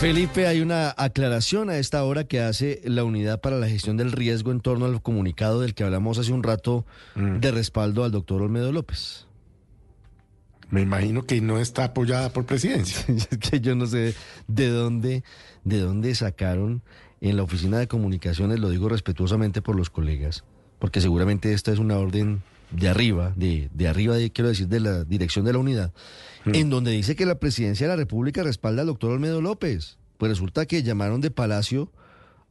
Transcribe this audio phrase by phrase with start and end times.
[0.00, 4.12] Felipe, hay una aclaración a esta hora que hace la Unidad para la Gestión del
[4.12, 6.86] Riesgo en torno al comunicado del que hablamos hace un rato
[7.16, 7.40] Mm.
[7.40, 9.26] de respaldo al doctor Olmedo López.
[10.70, 13.04] Me imagino que no está apoyada por presidencia.
[13.12, 14.14] es que yo no sé
[14.46, 15.24] de dónde,
[15.64, 16.82] de dónde sacaron
[17.20, 20.44] en la oficina de comunicaciones, lo digo respetuosamente por los colegas,
[20.78, 24.80] porque seguramente esta es una orden de arriba, de, de arriba, de, quiero decir, de
[24.80, 25.92] la dirección de la unidad,
[26.46, 29.98] en donde dice que la presidencia de la República respalda al doctor Olmedo López.
[30.16, 31.92] Pues resulta que llamaron de Palacio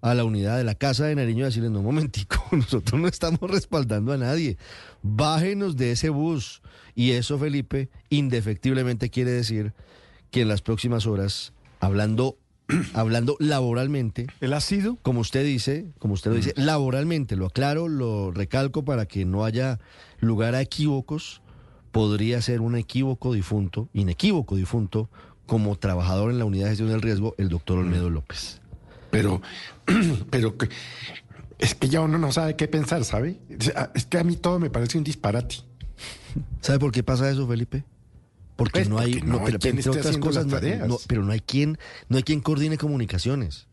[0.01, 3.07] a la unidad de la Casa de Nariño a decirle, no, un momentico, nosotros no
[3.07, 4.57] estamos respaldando a nadie.
[5.01, 6.61] Bájenos de ese bus.
[6.95, 9.73] Y eso, Felipe, indefectiblemente quiere decir
[10.31, 12.37] que en las próximas horas, hablando,
[12.93, 14.97] hablando laboralmente, ¿Él ha sido?
[15.01, 19.45] como usted dice, como usted lo dice, laboralmente, lo aclaro, lo recalco para que no
[19.45, 19.79] haya
[20.19, 21.41] lugar a equívocos,
[21.91, 25.09] podría ser un equívoco difunto, inequívoco difunto,
[25.45, 28.59] como trabajador en la unidad de gestión del riesgo, el doctor Olmedo López.
[29.11, 29.41] Pero,
[30.29, 30.69] pero que-
[31.59, 33.39] es que ya uno no sabe qué pensar, ¿sabe?
[33.95, 35.55] Es que a mí todo me parece un disparate.
[36.61, 37.83] ¿Sabe por qué pasa eso, Felipe?
[38.57, 40.87] Porque Pues, no hay, porque no hay entre esté otras cosas, las no- tareas.
[40.89, 41.77] no- pero no hay quien,
[42.09, 43.67] no hay quien coordine comunicaciones.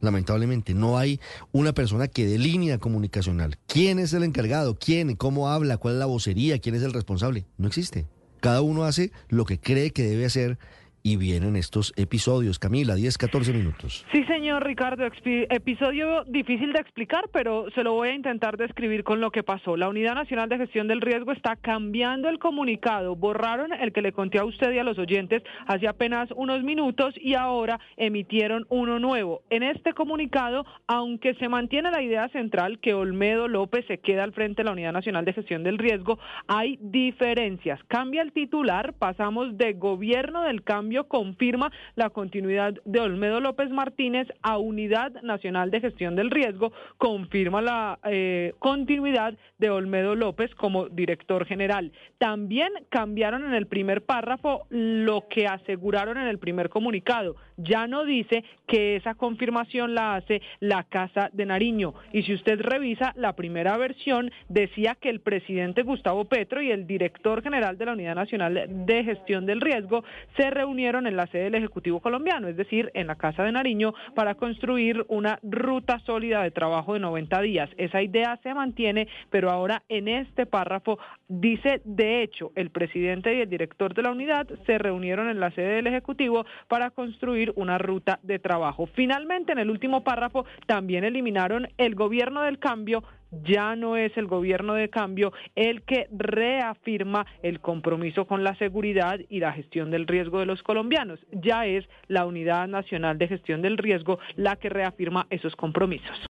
[0.00, 1.20] Lamentablemente, no hay
[1.52, 3.56] una persona que dé línea comunicacional.
[3.66, 4.74] ¿Quién es el encargado?
[4.78, 5.16] ¿Quién?
[5.16, 5.78] ¿Cómo habla?
[5.78, 6.58] ¿Cuál es la vocería?
[6.58, 7.46] ¿Quién es el responsable?
[7.56, 8.06] No existe.
[8.40, 10.58] Cada uno hace lo que cree que debe hacer
[11.06, 12.58] y vienen estos episodios.
[12.58, 14.04] Camila, 10, 14 minutos.
[14.10, 19.20] Sí, señor Ricardo, episodio difícil de explicar, pero se lo voy a intentar describir con
[19.20, 19.76] lo que pasó.
[19.76, 23.14] La Unidad Nacional de Gestión del Riesgo está cambiando el comunicado.
[23.14, 27.14] Borraron el que le conté a usted y a los oyentes hace apenas unos minutos
[27.20, 29.42] y ahora emitieron uno nuevo.
[29.48, 34.32] En este comunicado, aunque se mantiene la idea central que Olmedo López se queda al
[34.32, 36.18] frente de la Unidad Nacional de Gestión del Riesgo,
[36.48, 37.78] hay diferencias.
[37.84, 44.28] Cambia el titular, pasamos de Gobierno del Cambio confirma la continuidad de Olmedo López Martínez
[44.42, 50.88] a Unidad Nacional de Gestión del Riesgo, confirma la eh, continuidad de Olmedo López como
[50.88, 51.92] director general.
[52.18, 57.36] También cambiaron en el primer párrafo lo que aseguraron en el primer comunicado.
[57.56, 61.94] Ya no dice que esa confirmación la hace la Casa de Nariño.
[62.12, 66.86] Y si usted revisa la primera versión, decía que el presidente Gustavo Petro y el
[66.86, 70.04] director general de la Unidad Nacional de Gestión del Riesgo
[70.36, 70.50] se
[70.86, 75.04] en la sede del Ejecutivo colombiano, es decir, en la Casa de Nariño, para construir
[75.08, 77.68] una ruta sólida de trabajo de 90 días.
[77.76, 83.40] Esa idea se mantiene, pero ahora en este párrafo dice, de hecho, el presidente y
[83.40, 87.78] el director de la unidad se reunieron en la sede del Ejecutivo para construir una
[87.78, 88.86] ruta de trabajo.
[88.94, 94.26] Finalmente, en el último párrafo, también eliminaron el gobierno del cambio ya no es el
[94.26, 100.06] gobierno de cambio el que reafirma el compromiso con la seguridad y la gestión del
[100.06, 101.20] riesgo de los colombianos.
[101.32, 106.18] Ya es la Unidad Nacional de Gestión del Riesgo la que reafirma esos compromisos.